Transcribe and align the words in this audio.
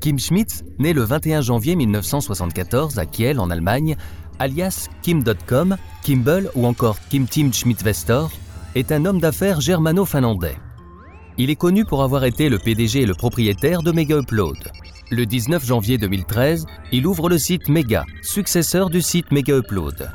Kim 0.00 0.18
Schmitz, 0.18 0.64
né 0.78 0.92
le 0.92 1.02
21 1.02 1.40
janvier 1.40 1.76
1974 1.76 2.98
à 2.98 3.06
Kiel 3.06 3.40
en 3.40 3.50
Allemagne, 3.50 3.96
alias 4.38 4.88
Kim.com, 5.02 5.76
Kimball 6.02 6.50
ou 6.54 6.66
encore 6.66 6.98
Kim 7.10 7.26
Tim 7.26 7.52
Schmidt-Vestor, 7.52 8.30
est 8.74 8.92
un 8.92 9.04
homme 9.04 9.20
d'affaires 9.20 9.60
germano-finlandais. 9.60 10.56
Il 11.36 11.50
est 11.50 11.56
connu 11.56 11.84
pour 11.84 12.02
avoir 12.02 12.24
été 12.24 12.48
le 12.48 12.58
PDG 12.58 13.02
et 13.02 13.06
le 13.06 13.14
propriétaire 13.14 13.82
de 13.82 13.92
Mega 13.92 14.18
Upload. 14.18 14.58
Le 15.10 15.24
19 15.24 15.64
janvier 15.64 15.98
2013, 15.98 16.66
il 16.92 17.06
ouvre 17.06 17.28
le 17.28 17.38
site 17.38 17.68
Mega, 17.68 18.04
successeur 18.22 18.90
du 18.90 19.00
site 19.00 19.30
Mega 19.32 19.56
Upload. 19.56 20.10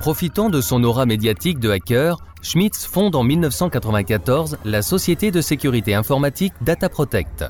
Profitant 0.00 0.50
de 0.50 0.60
son 0.60 0.82
aura 0.82 1.06
médiatique 1.06 1.60
de 1.60 1.70
hacker, 1.70 2.16
Schmitz 2.42 2.86
fonde 2.86 3.14
en 3.14 3.22
1994 3.22 4.58
la 4.64 4.82
société 4.82 5.30
de 5.30 5.40
sécurité 5.40 5.94
informatique 5.94 6.54
Data 6.60 6.88
Protect. 6.88 7.44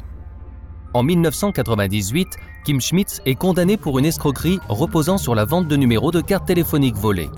En 0.95 1.03
1998, 1.03 2.37
Kim 2.65 2.81
Schmitz 2.81 3.23
est 3.25 3.35
condamné 3.35 3.79
pour 3.79 3.99
une 3.99 4.05
escroquerie 4.05 4.59
reposant 4.69 5.17
sur 5.17 5.35
la 5.35 5.47
vente 5.47 5.67
de 5.67 5.77
numéros 5.77 6.11
de 6.11 6.21
cartes 6.21 6.47
téléphoniques 6.47 6.97
volées. 6.97 7.31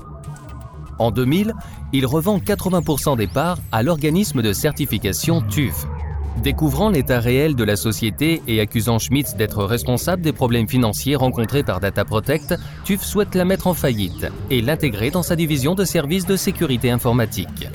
En 0.98 1.12
2000, 1.12 1.54
il 1.92 2.04
revend 2.04 2.38
80% 2.38 3.16
des 3.16 3.28
parts 3.28 3.58
à 3.70 3.84
l'organisme 3.84 4.42
de 4.42 4.52
certification 4.52 5.40
TÜV. 5.40 5.86
Découvrant 6.42 6.90
l'état 6.90 7.20
réel 7.20 7.54
de 7.54 7.62
la 7.62 7.76
société 7.76 8.42
et 8.48 8.60
accusant 8.60 8.98
Schmitz 8.98 9.36
d'être 9.36 9.64
responsable 9.64 10.22
des 10.22 10.32
problèmes 10.32 10.68
financiers 10.68 11.14
rencontrés 11.14 11.62
par 11.62 11.78
Data 11.78 12.04
Protect, 12.04 12.56
TÜV 12.84 13.02
souhaite 13.02 13.36
la 13.36 13.44
mettre 13.44 13.68
en 13.68 13.74
faillite 13.74 14.26
et 14.50 14.62
l'intégrer 14.62 15.12
dans 15.12 15.22
sa 15.22 15.36
division 15.36 15.76
de 15.76 15.84
services 15.84 16.26
de 16.26 16.36
sécurité 16.36 16.90
informatique. 16.90 17.68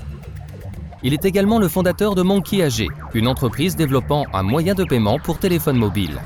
Il 1.01 1.13
est 1.13 1.23
également 1.23 1.59
le 1.59 1.69
fondateur 1.69 2.13
de 2.13 2.21
Monkey 2.21 2.61
AG, 2.61 2.85
une 3.13 3.27
entreprise 3.27 3.77
développant 3.77 4.25
un 4.33 4.43
moyen 4.43 4.73
de 4.73 4.83
paiement 4.83 5.17
pour 5.17 5.39
téléphone 5.39 5.77
mobile. 5.77 6.19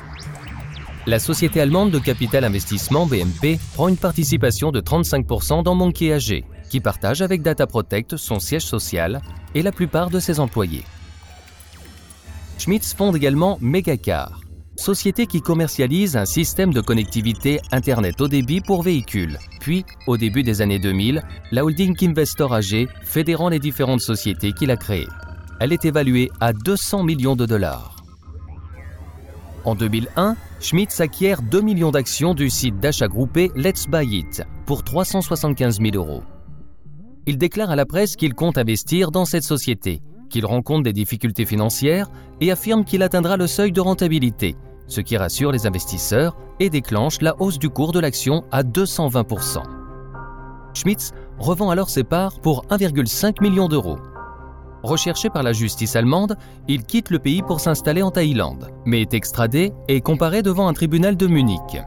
La 1.05 1.19
société 1.19 1.61
allemande 1.61 1.91
de 1.91 1.99
capital 1.99 2.43
investissement 2.43 3.05
BMP 3.05 3.59
prend 3.75 3.87
une 3.87 3.97
participation 3.97 4.71
de 4.71 4.81
35% 4.81 5.61
dans 5.61 5.75
Monkey 5.75 6.11
AG, 6.11 6.43
qui 6.69 6.79
partage 6.79 7.21
avec 7.21 7.43
Data 7.43 7.67
Protect 7.67 8.17
son 8.17 8.39
siège 8.39 8.65
social 8.65 9.21
et 9.53 9.61
la 9.61 9.71
plupart 9.71 10.09
de 10.09 10.19
ses 10.19 10.39
employés. 10.39 10.83
Schmitz 12.57 12.95
fonde 12.95 13.15
également 13.15 13.59
Megacar, 13.61 14.39
société 14.75 15.27
qui 15.27 15.41
commercialise 15.41 16.17
un 16.17 16.25
système 16.25 16.73
de 16.73 16.81
connectivité 16.81 17.59
Internet 17.71 18.19
haut 18.21 18.27
débit 18.27 18.61
pour 18.61 18.81
véhicules. 18.81 19.37
Puis, 19.59 19.85
au 20.07 20.17
début 20.17 20.43
des 20.43 20.61
années 20.61 20.79
2000, 20.79 21.21
la 21.51 21.63
holding 21.63 21.95
Investor 22.01 22.53
AG, 22.53 22.87
fédérant 23.03 23.49
les 23.49 23.59
différentes 23.59 24.01
sociétés 24.01 24.51
qu'il 24.53 24.71
a 24.71 24.77
créées. 24.77 25.07
Elle 25.59 25.73
est 25.73 25.85
évaluée 25.85 26.29
à 26.39 26.53
200 26.53 27.03
millions 27.03 27.35
de 27.35 27.45
dollars. 27.45 27.97
En 29.65 29.75
2001, 29.75 30.35
Schmitz 30.59 30.99
acquiert 30.99 31.41
2 31.41 31.61
millions 31.61 31.91
d'actions 31.91 32.33
du 32.33 32.49
site 32.49 32.79
d'achat 32.79 33.07
groupé 33.07 33.51
Let's 33.55 33.87
Buy 33.87 34.17
It 34.17 34.43
pour 34.65 34.83
375 34.83 35.79
000 35.79 35.95
euros. 35.95 36.23
Il 37.25 37.37
déclare 37.37 37.71
à 37.71 37.77
la 37.77 37.85
presse 37.85 38.17
qu'il 38.17 38.33
compte 38.33 38.57
investir 38.57 39.11
dans 39.11 39.23
cette 39.23 39.43
société, 39.43 40.01
qu'il 40.33 40.47
rencontre 40.47 40.81
des 40.81 40.93
difficultés 40.93 41.45
financières 41.45 42.09
et 42.41 42.51
affirme 42.51 42.83
qu'il 42.83 43.03
atteindra 43.03 43.37
le 43.37 43.45
seuil 43.45 43.71
de 43.71 43.79
rentabilité, 43.79 44.55
ce 44.87 44.99
qui 44.99 45.15
rassure 45.15 45.51
les 45.51 45.67
investisseurs 45.67 46.35
et 46.59 46.71
déclenche 46.71 47.21
la 47.21 47.39
hausse 47.39 47.59
du 47.59 47.69
cours 47.69 47.91
de 47.91 47.99
l'action 47.99 48.43
à 48.51 48.63
220%. 48.63 49.61
Schmitz 50.73 51.11
revend 51.37 51.69
alors 51.69 51.91
ses 51.91 52.03
parts 52.03 52.39
pour 52.39 52.65
1,5 52.71 53.43
million 53.43 53.67
d'euros. 53.67 53.99
Recherché 54.81 55.29
par 55.29 55.43
la 55.43 55.53
justice 55.53 55.95
allemande, 55.95 56.35
il 56.67 56.83
quitte 56.83 57.11
le 57.11 57.19
pays 57.19 57.43
pour 57.43 57.59
s'installer 57.59 58.01
en 58.01 58.09
Thaïlande, 58.09 58.71
mais 58.85 59.01
est 59.01 59.13
extradé 59.13 59.71
et 59.87 60.01
comparé 60.01 60.41
devant 60.41 60.67
un 60.67 60.73
tribunal 60.73 61.15
de 61.15 61.27
Munich. 61.27 61.77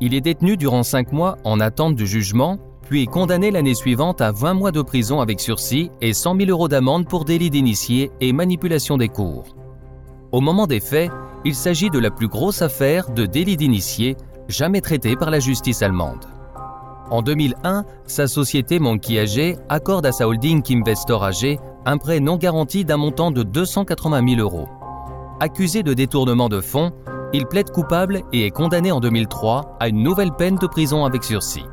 Il 0.00 0.12
est 0.12 0.20
détenu 0.20 0.56
durant 0.56 0.82
5 0.82 1.12
mois 1.12 1.38
en 1.44 1.60
attente 1.60 1.94
du 1.94 2.08
jugement, 2.08 2.58
puis 2.92 3.06
condamné 3.06 3.50
l'année 3.50 3.74
suivante 3.74 4.20
à 4.20 4.32
20 4.32 4.52
mois 4.52 4.70
de 4.70 4.82
prison 4.82 5.22
avec 5.22 5.40
sursis 5.40 5.90
et 6.02 6.12
100 6.12 6.36
000 6.36 6.50
euros 6.50 6.68
d'amende 6.68 7.08
pour 7.08 7.24
délit 7.24 7.48
d'initié 7.48 8.10
et 8.20 8.34
manipulation 8.34 8.98
des 8.98 9.08
cours. 9.08 9.56
Au 10.30 10.42
moment 10.42 10.66
des 10.66 10.78
faits, 10.78 11.10
il 11.46 11.54
s'agit 11.54 11.88
de 11.88 11.98
la 11.98 12.10
plus 12.10 12.28
grosse 12.28 12.60
affaire 12.60 13.08
de 13.08 13.24
délit 13.24 13.56
d'initié 13.56 14.14
jamais 14.46 14.82
traitée 14.82 15.16
par 15.16 15.30
la 15.30 15.40
justice 15.40 15.80
allemande. 15.80 16.26
En 17.10 17.22
2001, 17.22 17.86
sa 18.06 18.26
société 18.26 18.78
Monkey 18.78 19.18
AG 19.18 19.56
accorde 19.70 20.04
à 20.04 20.12
sa 20.12 20.28
holding 20.28 20.60
Kimvestor 20.60 21.24
AG 21.24 21.58
un 21.86 21.96
prêt 21.96 22.20
non 22.20 22.36
garanti 22.36 22.84
d'un 22.84 22.98
montant 22.98 23.30
de 23.30 23.42
280 23.42 24.34
000 24.34 24.40
euros. 24.42 24.68
Accusé 25.40 25.82
de 25.82 25.94
détournement 25.94 26.50
de 26.50 26.60
fonds, 26.60 26.92
il 27.32 27.46
plaide 27.46 27.70
coupable 27.70 28.20
et 28.34 28.44
est 28.44 28.50
condamné 28.50 28.92
en 28.92 29.00
2003 29.00 29.78
à 29.80 29.88
une 29.88 30.02
nouvelle 30.02 30.32
peine 30.32 30.56
de 30.56 30.66
prison 30.66 31.06
avec 31.06 31.24
sursis. 31.24 31.64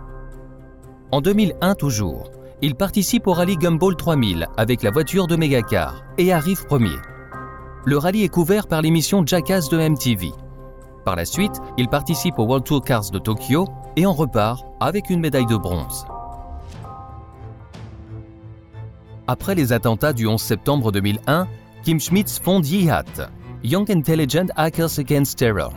En 1.11 1.21
2001 1.21 1.73
toujours, 1.73 2.29
il 2.61 2.75
participe 2.75 3.25
au 3.25 3.33
rallye 3.33 3.57
Gumball 3.57 3.95
3000 3.95 4.47
avec 4.57 4.83
la 4.83 4.91
voiture 4.91 5.25
de 5.25 5.35
Megacar 5.35 6.03
et 6.19 6.31
arrive 6.31 6.65
premier. 6.67 6.97
Le 7.85 7.97
rallye 7.97 8.25
est 8.25 8.29
couvert 8.29 8.67
par 8.67 8.83
l'émission 8.83 9.25
Jackass 9.25 9.69
de 9.69 9.79
MTV. 9.79 10.31
Par 11.05 11.15
la 11.15 11.25
suite, 11.25 11.61
il 11.79 11.87
participe 11.87 12.37
au 12.37 12.43
World 12.43 12.63
Tour 12.63 12.83
Cars 12.83 13.09
de 13.09 13.17
Tokyo 13.17 13.67
et 13.95 14.05
en 14.05 14.13
repart 14.13 14.63
avec 14.79 15.09
une 15.09 15.19
médaille 15.19 15.47
de 15.47 15.57
bronze. 15.57 16.05
Après 19.25 19.55
les 19.55 19.73
attentats 19.73 20.13
du 20.13 20.27
11 20.27 20.39
septembre 20.39 20.91
2001, 20.91 21.47
Kim 21.81 21.99
Schmitz 21.99 22.37
fonde 22.37 22.67
YIHAT, 22.67 23.31
Young 23.63 23.89
Intelligent 23.89 24.47
Hackers 24.55 24.99
Against 24.99 25.39
Terror, 25.39 25.73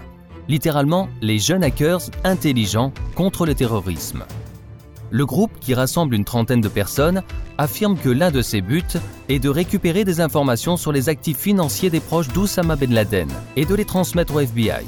littéralement 0.46 1.08
les 1.22 1.38
jeunes 1.38 1.64
hackers 1.64 2.02
intelligents 2.22 2.92
contre 3.14 3.46
le 3.46 3.54
terrorisme. 3.54 4.24
Le 5.12 5.26
groupe, 5.26 5.52
qui 5.60 5.74
rassemble 5.74 6.14
une 6.14 6.24
trentaine 6.24 6.62
de 6.62 6.68
personnes, 6.68 7.22
affirme 7.58 7.98
que 7.98 8.08
l'un 8.08 8.30
de 8.30 8.40
ses 8.40 8.62
buts 8.62 8.82
est 9.28 9.38
de 9.38 9.50
récupérer 9.50 10.04
des 10.04 10.22
informations 10.22 10.78
sur 10.78 10.90
les 10.90 11.10
actifs 11.10 11.36
financiers 11.36 11.90
des 11.90 12.00
proches 12.00 12.28
d'Oussama 12.28 12.76
Ben 12.76 12.90
Laden 12.90 13.28
et 13.56 13.66
de 13.66 13.74
les 13.74 13.84
transmettre 13.84 14.34
au 14.34 14.40
FBI. 14.40 14.86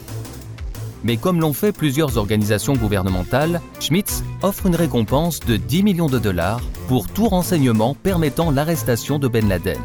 Mais 1.04 1.18
comme 1.18 1.42
l'ont 1.42 1.52
fait 1.52 1.72
plusieurs 1.72 2.16
organisations 2.16 2.72
gouvernementales, 2.72 3.60
Schmitz 3.80 4.24
offre 4.40 4.64
une 4.64 4.76
récompense 4.76 5.40
de 5.40 5.58
10 5.58 5.82
millions 5.82 6.08
de 6.08 6.18
dollars 6.18 6.62
pour 6.88 7.06
tout 7.08 7.28
renseignement 7.28 7.94
permettant 7.94 8.50
l'arrestation 8.50 9.18
de 9.18 9.28
Ben 9.28 9.46
Laden. 9.46 9.82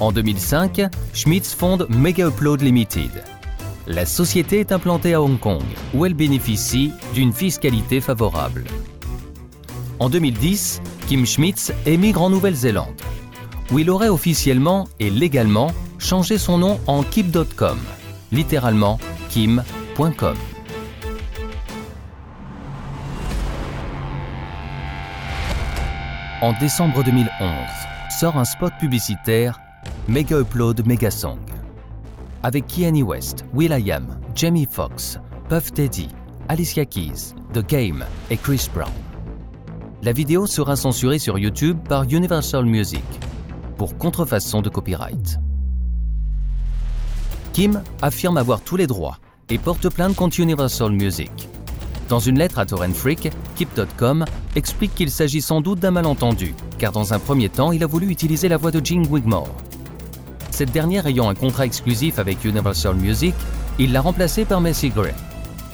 En 0.00 0.10
2005, 0.10 0.82
Schmitz 1.14 1.54
fonde 1.54 1.86
Mega 1.90 2.26
Upload 2.26 2.60
Limited. 2.60 3.31
La 3.88 4.06
société 4.06 4.60
est 4.60 4.70
implantée 4.70 5.12
à 5.14 5.20
Hong 5.20 5.40
Kong, 5.40 5.62
où 5.92 6.06
elle 6.06 6.14
bénéficie 6.14 6.92
d'une 7.14 7.32
fiscalité 7.32 8.00
favorable. 8.00 8.64
En 9.98 10.08
2010, 10.08 10.80
Kim 11.08 11.26
Schmitz 11.26 11.72
émigre 11.84 12.22
en 12.22 12.30
Nouvelle-Zélande, 12.30 13.00
où 13.72 13.80
il 13.80 13.90
aurait 13.90 14.08
officiellement 14.08 14.86
et 15.00 15.10
légalement 15.10 15.72
changé 15.98 16.38
son 16.38 16.58
nom 16.58 16.78
en 16.86 17.02
Kim.com, 17.02 17.78
littéralement 18.30 19.00
kim.com. 19.30 20.36
En 26.40 26.52
décembre 26.60 27.02
2011, 27.02 27.30
sort 28.20 28.36
un 28.36 28.44
spot 28.44 28.72
publicitaire 28.78 29.60
Mega 30.06 30.38
Upload 30.38 30.86
Mega 30.86 31.10
Song. 31.10 31.38
Avec 32.44 32.66
Kanye 32.66 33.04
West, 33.04 33.44
will.i.am, 33.54 34.18
Jamie 34.34 34.66
Foxx, 34.68 35.18
Puff 35.48 35.72
Teddy, 35.72 36.08
Alicia 36.48 36.84
Keys, 36.84 37.34
The 37.52 37.64
Game 37.64 38.04
et 38.30 38.36
Chris 38.36 38.68
Brown. 38.74 38.90
La 40.02 40.12
vidéo 40.12 40.46
sera 40.46 40.74
censurée 40.74 41.20
sur 41.20 41.38
YouTube 41.38 41.78
par 41.88 42.02
Universal 42.02 42.64
Music 42.64 43.04
pour 43.76 43.96
contrefaçon 43.96 44.60
de 44.60 44.68
copyright. 44.68 45.38
Kim 47.52 47.80
affirme 48.00 48.36
avoir 48.38 48.60
tous 48.60 48.76
les 48.76 48.88
droits 48.88 49.18
et 49.48 49.58
porte 49.58 49.88
plainte 49.88 50.16
contre 50.16 50.40
Universal 50.40 50.90
Music. 50.90 51.30
Dans 52.08 52.18
une 52.18 52.38
lettre 52.38 52.58
à 52.58 52.66
Torrent 52.66 52.92
Freak, 52.92 53.30
Keep.com 53.54 54.24
explique 54.56 54.96
qu'il 54.96 55.12
s'agit 55.12 55.42
sans 55.42 55.60
doute 55.60 55.78
d'un 55.78 55.92
malentendu, 55.92 56.56
car 56.78 56.90
dans 56.90 57.14
un 57.14 57.20
premier 57.20 57.48
temps, 57.48 57.70
il 57.70 57.84
a 57.84 57.86
voulu 57.86 58.08
utiliser 58.08 58.48
la 58.48 58.56
voix 58.56 58.72
de 58.72 58.84
Jean 58.84 59.04
Wigmore. 59.08 59.54
Cette 60.52 60.70
dernière 60.70 61.06
ayant 61.06 61.30
un 61.30 61.34
contrat 61.34 61.64
exclusif 61.64 62.18
avec 62.18 62.44
Universal 62.44 62.94
Music, 62.94 63.34
il 63.78 63.92
l'a 63.92 64.02
remplacée 64.02 64.44
par 64.44 64.60
Messi 64.60 64.90
Gray. 64.90 65.14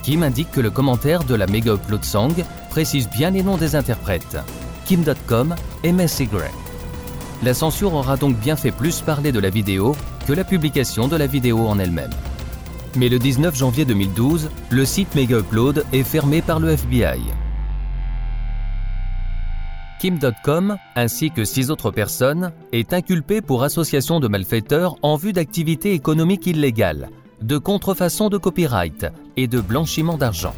Kim 0.05 0.23
indique 0.23 0.53
que 0.53 0.61
le 0.61 0.71
commentaire 0.71 1.25
de 1.25 1.35
la 1.35 1.49
Mega 1.49 1.75
Upload 1.75 2.05
Song 2.05 2.33
précise 2.71 3.11
bien 3.11 3.31
les 3.31 3.43
noms 3.43 3.57
des 3.57 3.75
interprètes, 3.75 4.39
Kim.com 4.87 5.57
et 5.83 5.93
Messi 5.93 6.27
Gray. 6.27 6.53
La 7.43 7.55
censure 7.55 7.95
aura 7.95 8.17
donc 8.17 8.37
bien 8.39 8.55
fait 8.55 8.71
plus 8.71 9.01
parler 9.01 9.33
de 9.33 9.41
la 9.41 9.51
vidéo 9.51 9.97
que 10.29 10.33
la 10.33 10.45
publication 10.45 11.09
de 11.09 11.17
la 11.17 11.27
vidéo 11.27 11.67
en 11.67 11.81
elle-même. 11.81 12.15
Mais 12.97 13.09
le 13.09 13.19
19 13.19 13.57
janvier 13.57 13.85
2012, 13.85 14.49
le 14.71 14.85
site 14.85 15.13
Mega 15.17 15.39
Upload 15.39 15.85
est 15.93 16.05
fermé 16.05 16.41
par 16.41 16.61
le 16.61 16.71
FBI. 16.71 17.19
Kim.com, 19.99 20.77
ainsi 20.95 21.31
que 21.31 21.45
six 21.45 21.71
autres 21.71 21.91
personnes, 21.91 22.53
est 22.73 22.93
inculpé 22.93 23.41
pour 23.41 23.65
association 23.65 24.21
de 24.21 24.29
malfaiteurs 24.29 24.97
en 25.03 25.17
vue 25.17 25.33
d'activités 25.33 25.93
économiques 25.93 26.47
illégales, 26.47 27.11
de 27.43 27.59
contrefaçon 27.59 28.29
de 28.29 28.39
copyright 28.39 29.07
et 29.37 29.49
de 29.49 29.61
blanchiment 29.61 30.17
d'argent. 30.17 30.55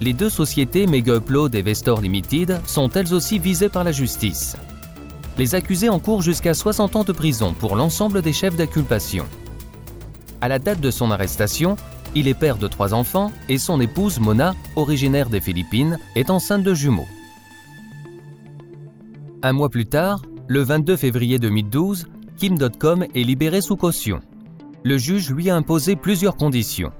Les 0.00 0.12
deux 0.12 0.28
sociétés 0.28 0.86
Mega 0.86 1.16
Upload 1.16 1.54
et 1.54 1.62
Vestor 1.62 2.00
Limited 2.00 2.60
sont 2.66 2.90
elles 2.90 3.14
aussi 3.14 3.38
visées 3.38 3.70
par 3.70 3.82
la 3.82 3.92
justice. 3.92 4.56
Les 5.38 5.54
accusés 5.54 5.88
encourent 5.88 6.22
jusqu'à 6.22 6.52
60 6.52 6.96
ans 6.96 7.04
de 7.04 7.12
prison 7.12 7.54
pour 7.54 7.76
l'ensemble 7.76 8.22
des 8.22 8.32
chefs 8.32 8.56
d'inculpation. 8.56 9.24
À 10.40 10.48
la 10.48 10.58
date 10.58 10.80
de 10.80 10.90
son 10.90 11.10
arrestation, 11.10 11.76
il 12.14 12.28
est 12.28 12.34
père 12.34 12.58
de 12.58 12.68
trois 12.68 12.94
enfants 12.94 13.32
et 13.48 13.58
son 13.58 13.80
épouse 13.80 14.20
Mona, 14.20 14.54
originaire 14.76 15.30
des 15.30 15.40
Philippines, 15.40 15.98
est 16.14 16.30
enceinte 16.30 16.62
de 16.62 16.74
jumeaux. 16.74 17.08
Un 19.40 19.52
mois 19.52 19.68
plus 19.68 19.86
tard, 19.86 20.22
le 20.48 20.62
22 20.62 20.96
février 20.96 21.38
2012, 21.38 22.08
Kim.com 22.38 23.06
est 23.14 23.22
libéré 23.22 23.60
sous 23.60 23.76
caution. 23.76 24.20
Le 24.82 24.98
juge 24.98 25.30
lui 25.30 25.48
a 25.48 25.54
imposé 25.54 25.94
plusieurs 25.94 26.36
conditions. 26.36 26.90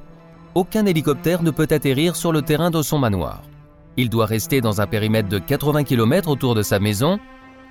Aucun 0.54 0.86
hélicoptère 0.86 1.42
ne 1.42 1.50
peut 1.50 1.66
atterrir 1.68 2.14
sur 2.14 2.30
le 2.30 2.42
terrain 2.42 2.70
de 2.70 2.80
son 2.80 2.98
manoir. 2.98 3.42
Il 3.96 4.08
doit 4.08 4.26
rester 4.26 4.60
dans 4.60 4.80
un 4.80 4.86
périmètre 4.86 5.28
de 5.28 5.40
80 5.40 5.82
km 5.82 6.28
autour 6.28 6.54
de 6.54 6.62
sa 6.62 6.78
maison 6.78 7.18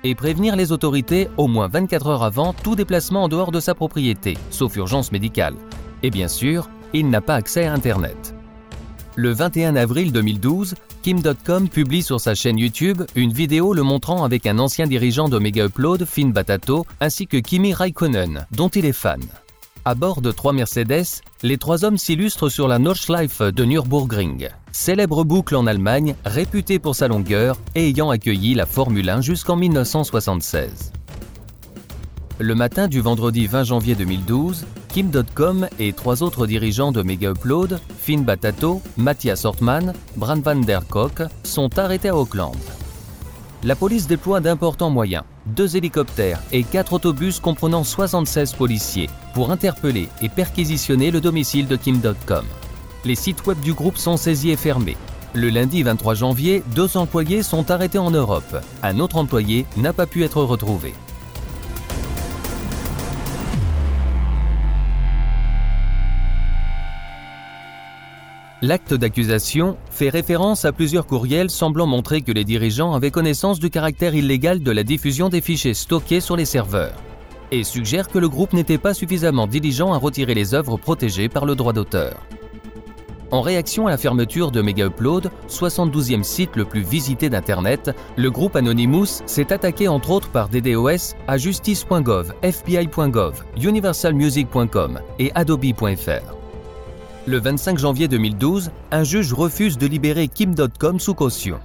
et 0.04 0.14
prévenir 0.14 0.54
les 0.54 0.70
autorités 0.70 1.28
au 1.38 1.46
moins 1.46 1.68
24 1.68 2.06
heures 2.08 2.22
avant 2.22 2.52
tout 2.52 2.76
déplacement 2.76 3.24
en 3.24 3.28
dehors 3.28 3.52
de 3.52 3.60
sa 3.60 3.74
propriété, 3.74 4.36
sauf 4.50 4.76
urgence 4.76 5.12
médicale. 5.12 5.54
Et 6.02 6.10
bien 6.10 6.28
sûr, 6.28 6.68
il 6.92 7.08
n'a 7.08 7.22
pas 7.22 7.36
accès 7.36 7.64
à 7.64 7.72
Internet. 7.72 8.37
Le 9.20 9.32
21 9.32 9.74
avril 9.74 10.12
2012, 10.12 10.76
Kim.com 11.02 11.68
publie 11.68 12.04
sur 12.04 12.20
sa 12.20 12.36
chaîne 12.36 12.56
YouTube 12.56 13.02
une 13.16 13.32
vidéo 13.32 13.74
le 13.74 13.82
montrant 13.82 14.22
avec 14.22 14.46
un 14.46 14.60
ancien 14.60 14.86
dirigeant 14.86 15.28
de 15.28 15.40
Mega 15.40 15.64
Upload, 15.64 16.04
Finn 16.04 16.30
Batato, 16.30 16.86
ainsi 17.00 17.26
que 17.26 17.36
Kimi 17.36 17.74
Raikkonen, 17.74 18.46
dont 18.52 18.68
il 18.68 18.84
est 18.84 18.92
fan. 18.92 19.20
À 19.84 19.96
bord 19.96 20.20
de 20.20 20.30
trois 20.30 20.52
Mercedes, 20.52 21.20
les 21.42 21.58
trois 21.58 21.84
hommes 21.84 21.98
s'illustrent 21.98 22.48
sur 22.48 22.68
la 22.68 22.78
Nordschleife 22.78 23.42
de 23.42 23.64
Nürburgring, 23.64 24.50
célèbre 24.70 25.24
boucle 25.24 25.56
en 25.56 25.66
Allemagne 25.66 26.14
réputée 26.24 26.78
pour 26.78 26.94
sa 26.94 27.08
longueur 27.08 27.58
et 27.74 27.88
ayant 27.88 28.10
accueilli 28.10 28.54
la 28.54 28.66
Formule 28.66 29.10
1 29.10 29.20
jusqu'en 29.22 29.56
1976. 29.56 30.92
Le 32.38 32.54
matin 32.54 32.86
du 32.86 33.00
vendredi 33.00 33.48
20 33.48 33.64
janvier 33.64 33.96
2012, 33.96 34.64
Kim.com 34.88 35.68
et 35.78 35.92
trois 35.92 36.22
autres 36.22 36.46
dirigeants 36.46 36.92
de 36.92 37.02
Mega 37.02 37.30
Upload, 37.30 37.80
Finn 37.98 38.24
Batato, 38.24 38.82
Matthias 38.96 39.44
Hortman, 39.44 39.92
Bran 40.16 40.40
van 40.40 40.56
der 40.56 40.86
Kock, 40.86 41.22
sont 41.44 41.78
arrêtés 41.78 42.08
à 42.08 42.16
Auckland. 42.16 42.56
La 43.64 43.74
police 43.74 44.06
déploie 44.06 44.40
d'importants 44.40 44.90
moyens, 44.90 45.24
deux 45.46 45.76
hélicoptères 45.76 46.40
et 46.52 46.62
quatre 46.62 46.92
autobus 46.92 47.40
comprenant 47.40 47.84
76 47.84 48.52
policiers, 48.52 49.10
pour 49.34 49.50
interpeller 49.50 50.08
et 50.22 50.28
perquisitionner 50.28 51.10
le 51.10 51.20
domicile 51.20 51.66
de 51.66 51.76
Kim.com. 51.76 52.44
Les 53.04 53.14
sites 53.14 53.46
web 53.46 53.60
du 53.60 53.72
groupe 53.72 53.96
sont 53.96 54.16
saisis 54.16 54.50
et 54.50 54.56
fermés. 54.56 54.96
Le 55.34 55.50
lundi 55.50 55.82
23 55.82 56.14
janvier, 56.14 56.62
deux 56.74 56.96
employés 56.96 57.42
sont 57.42 57.70
arrêtés 57.70 57.98
en 57.98 58.10
Europe. 58.10 58.56
Un 58.82 58.98
autre 58.98 59.16
employé 59.16 59.66
n'a 59.76 59.92
pas 59.92 60.06
pu 60.06 60.24
être 60.24 60.42
retrouvé. 60.42 60.94
L'acte 68.60 68.92
d'accusation 68.92 69.76
fait 69.88 70.08
référence 70.08 70.64
à 70.64 70.72
plusieurs 70.72 71.06
courriels 71.06 71.48
semblant 71.48 71.86
montrer 71.86 72.22
que 72.22 72.32
les 72.32 72.42
dirigeants 72.42 72.92
avaient 72.92 73.12
connaissance 73.12 73.60
du 73.60 73.70
caractère 73.70 74.16
illégal 74.16 74.64
de 74.64 74.70
la 74.72 74.82
diffusion 74.82 75.28
des 75.28 75.40
fichiers 75.40 75.74
stockés 75.74 76.20
sur 76.20 76.36
les 76.36 76.44
serveurs 76.44 76.96
et 77.50 77.64
suggère 77.64 78.08
que 78.08 78.18
le 78.18 78.28
groupe 78.28 78.52
n'était 78.52 78.76
pas 78.76 78.94
suffisamment 78.94 79.46
diligent 79.46 79.92
à 79.92 79.96
retirer 79.96 80.34
les 80.34 80.54
œuvres 80.54 80.76
protégées 80.76 81.28
par 81.28 81.46
le 81.46 81.54
droit 81.54 81.72
d'auteur. 81.72 82.26
En 83.30 83.42
réaction 83.42 83.86
à 83.86 83.90
la 83.90 83.98
fermeture 83.98 84.50
de 84.50 84.62
Mega 84.62 84.86
Upload, 84.86 85.30
72e 85.48 86.22
site 86.22 86.56
le 86.56 86.64
plus 86.64 86.82
visité 86.82 87.28
d'Internet, 87.28 87.94
le 88.16 88.30
groupe 88.30 88.56
Anonymous 88.56 89.22
s'est 89.26 89.52
attaqué 89.52 89.86
entre 89.86 90.10
autres 90.10 90.30
par 90.30 90.48
DDoS 90.48 91.14
à 91.26 91.36
justice.gov, 91.36 92.32
fbi.gov, 92.42 93.44
universalmusic.com 93.62 95.00
et 95.18 95.30
adobe.fr. 95.34 96.37
Le 97.28 97.38
25 97.38 97.78
janvier 97.78 98.08
2012, 98.08 98.70
un 98.90 99.04
juge 99.04 99.34
refuse 99.34 99.76
de 99.76 99.86
libérer 99.86 100.28
Kim.com 100.28 100.98
sous 100.98 101.12
caution. 101.12 101.60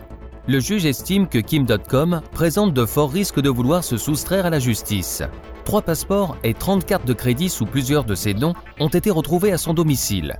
Le 0.45 0.59
juge 0.59 0.85
estime 0.85 1.25
que 1.25 1.37
Kim.com 1.37 2.19
présente 2.33 2.73
de 2.73 2.85
forts 2.85 3.13
risques 3.13 3.39
de 3.39 3.49
vouloir 3.49 3.81
se 3.81 3.95
soustraire 3.95 4.45
à 4.45 4.49
la 4.49 4.59
justice. 4.59 5.23
Trois 5.63 5.81
passeports 5.81 6.35
et 6.43 6.53
30 6.53 6.85
cartes 6.85 7.07
de 7.07 7.13
crédit 7.13 7.47
sous 7.47 7.65
plusieurs 7.65 8.03
de 8.03 8.13
ses 8.13 8.33
noms 8.33 8.55
ont 8.81 8.89
été 8.89 9.09
retrouvés 9.09 9.53
à 9.53 9.57
son 9.57 9.73
domicile. 9.73 10.37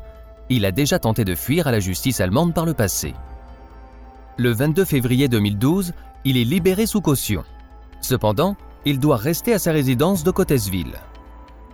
Il 0.50 0.66
a 0.66 0.74
déjà 0.74 1.00
tenté 1.00 1.24
de 1.24 1.36
fuir 1.36 1.68
à 1.68 1.72
la 1.72 1.80
justice 1.80 2.20
allemande 2.20 2.54
par 2.54 2.66
le 2.66 2.74
passé. 2.74 3.14
Le 4.36 4.52
22 4.52 4.84
février 4.84 5.30
2012, 5.30 5.94
il 6.26 6.36
est 6.36 6.44
libéré 6.44 6.86
sous 6.86 7.00
caution. 7.00 7.46
Cependant, 8.02 8.58
il 8.84 9.00
doit 9.00 9.16
rester 9.16 9.54
à 9.54 9.60
sa 9.60 9.72
résidence 9.72 10.26
de 10.26 10.32
Cottesville. 10.32 11.00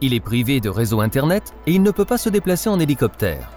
Il 0.01 0.13
est 0.13 0.21
privé 0.21 0.61
de 0.61 0.69
réseau 0.69 1.01
Internet 1.01 1.53
et 1.67 1.73
il 1.73 1.83
ne 1.83 1.91
peut 1.91 2.05
pas 2.05 2.17
se 2.17 2.29
déplacer 2.29 2.69
en 2.69 2.79
hélicoptère. 2.79 3.49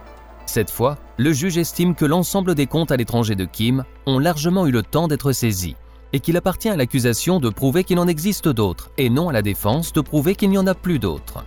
Cette 0.44 0.70
fois, 0.70 0.98
le 1.16 1.32
juge 1.32 1.56
estime 1.56 1.94
que 1.94 2.04
l'ensemble 2.04 2.56
des 2.56 2.66
comptes 2.66 2.90
à 2.90 2.96
l'étranger 2.96 3.36
de 3.36 3.44
Kim 3.44 3.84
ont 4.06 4.18
largement 4.18 4.66
eu 4.66 4.72
le 4.72 4.82
temps 4.82 5.06
d'être 5.06 5.30
saisis 5.32 5.76
et 6.12 6.18
qu'il 6.18 6.36
appartient 6.36 6.68
à 6.68 6.76
l'accusation 6.76 7.38
de 7.38 7.48
prouver 7.48 7.84
qu'il 7.84 8.00
en 8.00 8.08
existe 8.08 8.48
d'autres 8.48 8.90
et 8.98 9.08
non 9.08 9.28
à 9.28 9.32
la 9.32 9.42
défense 9.42 9.92
de 9.92 10.00
prouver 10.00 10.34
qu'il 10.34 10.50
n'y 10.50 10.58
en 10.58 10.66
a 10.66 10.74
plus 10.74 10.98
d'autres. 10.98 11.44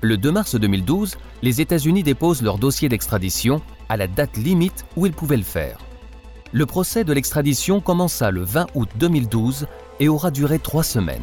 Le 0.00 0.16
2 0.16 0.32
mars 0.32 0.54
2012, 0.54 1.16
les 1.42 1.60
États-Unis 1.60 2.02
déposent 2.02 2.42
leur 2.42 2.56
dossier 2.56 2.88
d'extradition 2.88 3.60
à 3.90 3.98
la 3.98 4.06
date 4.06 4.38
limite 4.38 4.86
où 4.96 5.04
ils 5.04 5.12
pouvaient 5.12 5.36
le 5.36 5.42
faire. 5.42 5.78
Le 6.52 6.64
procès 6.64 7.04
de 7.04 7.12
l'extradition 7.12 7.80
commença 7.80 8.30
le 8.30 8.42
20 8.42 8.68
août 8.74 8.88
2012 8.96 9.66
et 10.00 10.08
aura 10.08 10.30
duré 10.30 10.58
trois 10.58 10.82
semaines. 10.82 11.20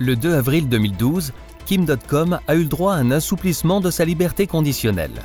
Le 0.00 0.14
2 0.14 0.34
avril 0.34 0.68
2012, 0.68 1.32
Kim.com 1.66 2.38
a 2.46 2.54
eu 2.54 2.60
le 2.60 2.64
droit 2.66 2.94
à 2.94 2.98
un 2.98 3.10
assouplissement 3.10 3.80
de 3.80 3.90
sa 3.90 4.04
liberté 4.04 4.46
conditionnelle. 4.46 5.22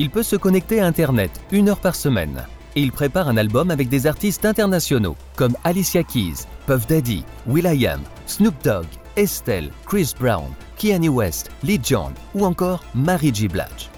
Il 0.00 0.10
peut 0.10 0.24
se 0.24 0.34
connecter 0.34 0.80
à 0.80 0.86
Internet 0.86 1.30
une 1.52 1.68
heure 1.68 1.78
par 1.78 1.94
semaine 1.94 2.44
et 2.74 2.82
il 2.82 2.90
prépare 2.90 3.28
un 3.28 3.36
album 3.36 3.70
avec 3.70 3.88
des 3.88 4.08
artistes 4.08 4.44
internationaux 4.44 5.16
comme 5.36 5.56
Alicia 5.62 6.02
Keys, 6.02 6.46
Puff 6.66 6.88
Daddy, 6.88 7.24
will.i.am, 7.46 8.00
Snoop 8.26 8.54
Dogg, 8.64 8.86
Estelle, 9.16 9.70
Chris 9.86 10.12
Brown, 10.18 10.50
Kanye 10.76 11.08
West, 11.08 11.50
Lee 11.62 11.80
John 11.82 12.12
ou 12.34 12.44
encore 12.44 12.82
Mary 12.94 13.30
J. 13.32 13.46
Blige. 13.46 13.90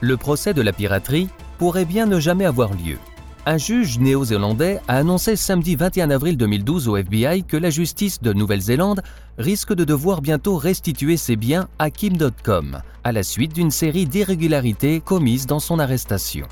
Le 0.00 0.18
procès 0.18 0.52
de 0.52 0.60
la 0.60 0.72
piraterie 0.72 1.28
pourrait 1.56 1.86
bien 1.86 2.04
ne 2.04 2.20
jamais 2.20 2.44
avoir 2.44 2.74
lieu 2.74 2.98
un 3.46 3.58
juge 3.58 3.98
néo-zélandais 3.98 4.80
a 4.88 4.96
annoncé 4.96 5.36
samedi 5.36 5.76
21 5.76 6.10
avril 6.10 6.36
2012 6.36 6.88
au 6.88 6.96
FBI 6.96 7.44
que 7.44 7.56
la 7.56 7.70
justice 7.70 8.22
de 8.22 8.32
Nouvelle-Zélande 8.32 9.02
risque 9.38 9.74
de 9.74 9.84
devoir 9.84 10.22
bientôt 10.22 10.56
restituer 10.56 11.16
ses 11.16 11.36
biens 11.36 11.68
à 11.78 11.90
Kim.com, 11.90 12.80
à 13.02 13.12
la 13.12 13.22
suite 13.22 13.54
d'une 13.54 13.70
série 13.70 14.06
d'irrégularités 14.06 15.00
commises 15.00 15.46
dans 15.46 15.58
son 15.60 15.78
arrestation. 15.78 16.46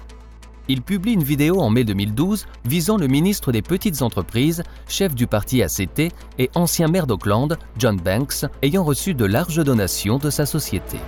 Il 0.68 0.82
publie 0.82 1.14
une 1.14 1.25
vidéo 1.25 1.61
en 1.61 1.70
mai 1.70 1.84
2012 1.84 2.46
visant 2.66 2.96
le 2.96 3.06
ministre 3.06 3.52
des 3.52 3.62
Petites 3.62 4.02
Entreprises, 4.02 4.62
chef 4.87 5.14
du 5.14 5.26
parti 5.26 5.62
ACT 5.62 6.12
et 6.38 6.50
ancien 6.54 6.88
maire 6.88 7.06
d'Auckland, 7.06 7.56
John 7.78 7.96
Banks, 7.96 8.44
ayant 8.62 8.84
reçu 8.84 9.14
de 9.14 9.25
larges 9.25 9.64
donations 9.64 10.18
de 10.18 10.30
sa 10.30 10.46
société. 10.46 10.99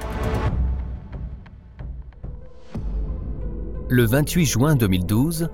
Le 3.91 4.05
28 4.07 4.47
juin 4.47 4.75
2012, 4.77 5.51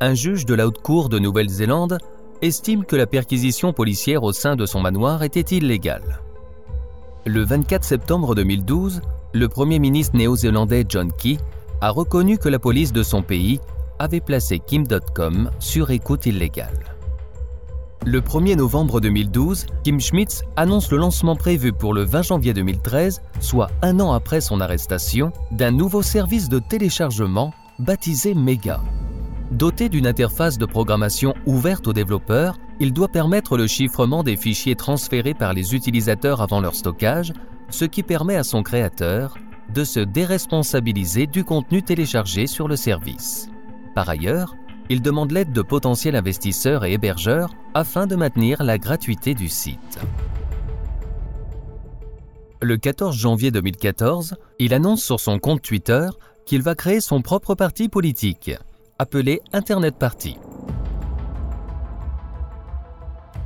un 0.00 0.14
juge 0.14 0.46
de 0.46 0.54
la 0.54 0.66
haute 0.66 0.80
cour 0.82 1.08
de 1.08 1.18
Nouvelle-Zélande 1.18 1.98
estime 2.42 2.84
que 2.84 2.96
la 2.96 3.06
perquisition 3.06 3.72
policière 3.72 4.22
au 4.22 4.32
sein 4.32 4.56
de 4.56 4.66
son 4.66 4.80
manoir 4.80 5.22
était 5.22 5.56
illégale. 5.56 6.20
Le 7.26 7.44
24 7.44 7.84
septembre 7.84 8.34
2012, 8.34 9.00
le 9.32 9.48
Premier 9.48 9.78
ministre 9.78 10.16
néo-zélandais 10.16 10.84
John 10.88 11.12
Key 11.12 11.38
a 11.80 11.90
reconnu 11.90 12.38
que 12.38 12.48
la 12.48 12.58
police 12.58 12.92
de 12.92 13.02
son 13.02 13.22
pays 13.22 13.60
avait 13.98 14.20
placé 14.20 14.60
Kim.com 14.60 15.50
sur 15.58 15.90
écoute 15.90 16.26
illégale. 16.26 16.96
Le 18.06 18.20
1er 18.20 18.56
novembre 18.56 19.00
2012, 19.00 19.66
Kim 19.82 20.00
Schmitz 20.00 20.44
annonce 20.56 20.90
le 20.92 20.98
lancement 20.98 21.34
prévu 21.34 21.72
pour 21.72 21.92
le 21.92 22.04
20 22.04 22.22
janvier 22.22 22.54
2013, 22.54 23.20
soit 23.40 23.70
un 23.82 23.98
an 23.98 24.12
après 24.12 24.40
son 24.40 24.60
arrestation, 24.60 25.32
d'un 25.50 25.72
nouveau 25.72 26.02
service 26.02 26.48
de 26.48 26.60
téléchargement 26.60 27.52
baptisé 27.80 28.34
Mega. 28.34 28.80
Doté 29.50 29.88
d'une 29.88 30.06
interface 30.06 30.58
de 30.58 30.66
programmation 30.66 31.32
ouverte 31.46 31.86
aux 31.86 31.94
développeurs, 31.94 32.58
il 32.80 32.92
doit 32.92 33.08
permettre 33.08 33.56
le 33.56 33.66
chiffrement 33.66 34.22
des 34.22 34.36
fichiers 34.36 34.76
transférés 34.76 35.32
par 35.32 35.54
les 35.54 35.74
utilisateurs 35.74 36.42
avant 36.42 36.60
leur 36.60 36.74
stockage, 36.74 37.32
ce 37.70 37.86
qui 37.86 38.02
permet 38.02 38.36
à 38.36 38.44
son 38.44 38.62
créateur 38.62 39.38
de 39.72 39.84
se 39.84 40.00
déresponsabiliser 40.00 41.26
du 41.26 41.44
contenu 41.44 41.82
téléchargé 41.82 42.46
sur 42.46 42.68
le 42.68 42.76
service. 42.76 43.48
Par 43.94 44.10
ailleurs, 44.10 44.54
il 44.90 45.00
demande 45.00 45.32
l'aide 45.32 45.52
de 45.52 45.62
potentiels 45.62 46.16
investisseurs 46.16 46.84
et 46.84 46.92
hébergeurs 46.92 47.50
afin 47.72 48.06
de 48.06 48.16
maintenir 48.16 48.62
la 48.62 48.76
gratuité 48.76 49.34
du 49.34 49.48
site. 49.48 49.98
Le 52.60 52.76
14 52.76 53.16
janvier 53.16 53.50
2014, 53.50 54.36
il 54.58 54.74
annonce 54.74 55.02
sur 55.02 55.20
son 55.20 55.38
compte 55.38 55.62
Twitter 55.62 56.08
qu'il 56.44 56.60
va 56.60 56.74
créer 56.74 57.00
son 57.00 57.22
propre 57.22 57.54
parti 57.54 57.88
politique, 57.88 58.52
appelé 59.00 59.40
Internet 59.52 59.94
Party. 59.96 60.36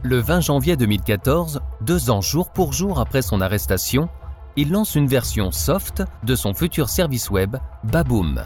Le 0.02 0.18
20 0.18 0.40
janvier 0.40 0.76
2014, 0.76 1.60
deux 1.82 2.08
ans 2.08 2.22
jour 2.22 2.50
pour 2.50 2.72
jour 2.72 2.98
après 2.98 3.20
son 3.20 3.42
arrestation, 3.42 4.08
il 4.56 4.70
lance 4.72 4.94
une 4.94 5.06
version 5.06 5.50
soft 5.50 6.02
de 6.24 6.34
son 6.34 6.54
futur 6.54 6.88
service 6.88 7.28
web, 7.28 7.56
Baboom. 7.84 8.42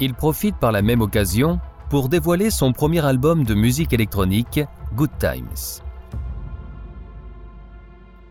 Il 0.00 0.14
profite 0.14 0.56
par 0.56 0.72
la 0.72 0.80
même 0.80 1.02
occasion 1.02 1.60
pour 1.90 2.08
dévoiler 2.08 2.50
son 2.50 2.72
premier 2.72 3.04
album 3.04 3.44
de 3.44 3.54
musique 3.54 3.92
électronique, 3.92 4.60
Good 4.94 5.10
Times. 5.18 5.82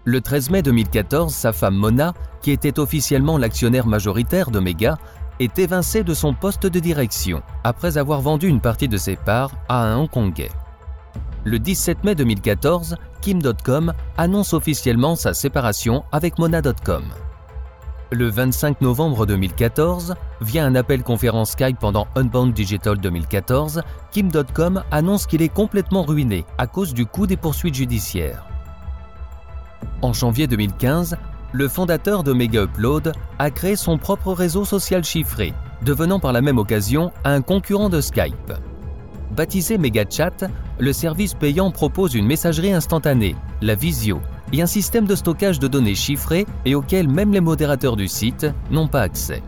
Le 0.04 0.22
13 0.22 0.50
mai 0.50 0.62
2014, 0.64 1.34
sa 1.34 1.54
femme 1.54 1.76
Mona, 1.76 2.14
qui 2.42 2.52
était 2.52 2.80
officiellement 2.80 3.38
l'actionnaire 3.38 3.88
majoritaire 3.88 4.52
de 4.52 4.60
Mega, 4.60 4.98
est 5.40 5.60
évincée 5.60 6.04
de 6.04 6.14
son 6.14 6.34
poste 6.34 6.66
de 6.68 6.80
direction 6.80 7.42
après 7.64 7.98
avoir 7.98 8.22
vendu 8.22 8.48
une 8.48 8.62
partie 8.62 8.88
de 8.88 8.98
ses 8.98 9.16
parts 9.16 9.52
à 9.70 9.84
un 9.84 9.98
Hongkongais. 9.98 10.52
Le 11.44 11.60
17 11.60 12.04
mai 12.04 12.16
2014, 12.16 12.98
Kim.com 13.22 13.94
annonce 14.18 14.54
officiellement 14.54 15.16
sa 15.16 15.34
séparation 15.34 16.04
avec 16.12 16.40
Mona.com. 16.40 17.04
Le 18.12 18.30
25 18.30 18.82
novembre 18.82 19.26
2014, 19.26 20.16
via 20.42 20.66
un 20.66 20.76
appel 20.76 21.04
conférence 21.04 21.52
Skype 21.52 21.80
pendant 21.80 22.08
Unbound 22.16 22.54
Digital 22.54 22.98
2014, 22.98 23.82
Kim.com 24.12 24.84
annonce 24.92 25.26
qu'il 25.26 25.42
est 25.42 25.50
complètement 25.50 26.04
ruiné 26.04 26.46
à 26.58 26.68
cause 26.68 26.94
du 26.94 27.06
coût 27.06 27.28
des 27.28 27.38
poursuites 27.38 27.76
judiciaires. 27.76 28.46
En 30.02 30.14
janvier 30.14 30.48
2015, 30.48 31.18
le 31.56 31.70
fondateur 31.70 32.22
de 32.24 32.34
Mega 32.34 32.64
Upload 32.64 33.14
a 33.40 33.50
créé 33.50 33.78
son 33.78 33.98
propre 33.98 34.34
réseau 34.34 34.66
social 34.66 35.06
chiffré, 35.06 35.54
devenant 35.86 36.20
par 36.20 36.34
la 36.34 36.42
même 36.42 36.58
occasion 36.58 37.14
un 37.24 37.42
concurrent 37.42 37.88
de 37.88 38.02
Skype. 38.02 38.52
Baptisé 39.38 39.78
MegaChat, 39.78 40.50
le 40.80 40.92
service 40.92 41.34
payant 41.34 41.72
propose 41.72 42.14
une 42.14 42.26
messagerie 42.26 42.74
instantanée, 42.74 43.38
la 43.62 43.74
visio, 43.74 44.20
et 44.52 44.62
un 44.62 44.66
système 44.66 45.06
de 45.06 45.16
stockage 45.16 45.58
de 45.60 45.70
données 45.70 45.96
chiffrées 45.96 46.46
et 46.66 46.76
auquel 46.76 47.08
même 47.08 47.32
les 47.32 47.40
modérateurs 47.40 47.96
du 47.96 48.10
site 48.10 48.46
n'ont 48.70 48.90
pas 48.90 49.02
accès. 49.02 49.42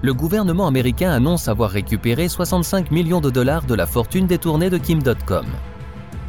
Le 0.00 0.14
gouvernement 0.14 0.66
américain 0.66 1.10
annonce 1.10 1.48
avoir 1.48 1.68
récupéré 1.68 2.28
65 2.28 2.90
millions 2.90 3.20
de 3.20 3.28
dollars 3.28 3.66
de 3.66 3.74
la 3.74 3.86
fortune 3.86 4.26
détournée 4.26 4.70
de 4.70 4.78
Kim.com. 4.78 5.44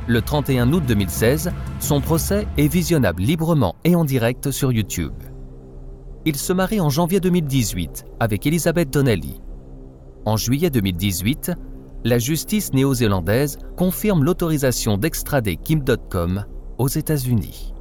Le 0.07 0.21
31 0.21 0.73
août 0.73 0.83
2016, 0.87 1.51
son 1.79 2.01
procès 2.01 2.47
est 2.57 2.67
visionnable 2.67 3.21
librement 3.21 3.75
et 3.83 3.95
en 3.95 4.03
direct 4.03 4.49
sur 4.49 4.71
YouTube. 4.71 5.13
Il 6.25 6.35
se 6.35 6.53
marie 6.53 6.81
en 6.81 6.89
janvier 6.89 7.19
2018 7.19 8.05
avec 8.19 8.47
Elizabeth 8.47 8.91
Donnelly. 8.91 9.41
En 10.25 10.37
juillet 10.37 10.71
2018, 10.71 11.51
la 12.03 12.17
justice 12.17 12.73
néo-zélandaise 12.73 13.59
confirme 13.77 14.23
l'autorisation 14.23 14.97
d'extrader 14.97 15.55
Kim.com 15.55 16.45
aux 16.79 16.87
États-Unis. 16.87 17.73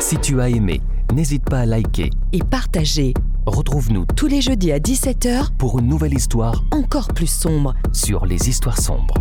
Si 0.00 0.18
tu 0.18 0.40
as 0.40 0.50
aimé, 0.50 0.80
n'hésite 1.14 1.44
pas 1.44 1.60
à 1.60 1.66
liker 1.66 2.10
Et 2.32 2.40
partagez 2.40 3.14
Retrouve-nous 3.46 4.06
tous 4.16 4.26
les 4.26 4.40
jeudis 4.40 4.72
à 4.72 4.78
17h 4.78 5.52
pour 5.58 5.78
une 5.78 5.86
nouvelle 5.88 6.14
histoire 6.14 6.64
encore 6.70 7.08
plus 7.08 7.26
sombre. 7.26 7.74
sur 7.92 8.24
les 8.26 8.48
histoires 8.48 8.80
sombres. 8.80 9.14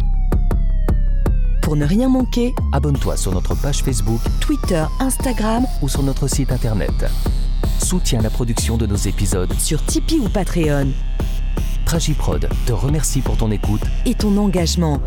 Pour 1.61 1.75
ne 1.75 1.85
rien 1.85 2.09
manquer, 2.09 2.53
Abonne-toi 2.73 3.17
sur 3.17 3.31
notre 3.33 3.55
page 3.55 3.83
Facebook 3.83 4.19
Twitter, 4.39 4.83
Instagram, 4.99 5.65
ou 5.81 5.89
sur 5.89 6.03
notre 6.03 6.27
site 6.27 6.51
internet. 6.51 6.91
Soutiens 7.79 8.21
la 8.21 8.29
production 8.29 8.77
de 8.77 8.85
nos 8.85 8.95
épisodes. 8.95 9.51
sur 9.59 9.83
Tipeee 9.85 10.19
ou 10.19 10.29
Patreon. 10.29 10.87
Tragiprod 11.85 12.47
te 12.65 12.73
remercie 12.73 13.21
pour 13.21 13.37
ton 13.37 13.51
écoute. 13.51 13.81
Et 14.05 14.13
ton 14.15 14.35
engagement. 14.37 14.99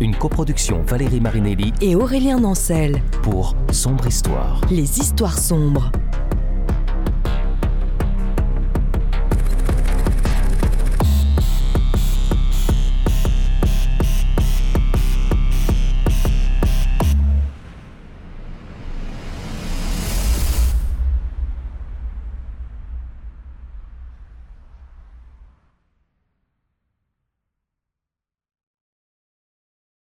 Une 0.00 0.14
coproduction 0.14 0.82
Valérie 0.82 1.20
Marinelli 1.20 1.72
Et 1.80 1.94
Aurélien 1.96 2.40
Nancel. 2.40 3.00
pour 3.22 3.56
Sombre 3.72 4.06
Histoire. 4.08 4.60
Les 4.70 4.98
histoires 5.00 5.38
sombres. 5.38 5.90